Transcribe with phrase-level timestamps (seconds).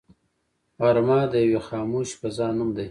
[0.81, 2.79] غرمه د یوې خاموشې فضا نوم دی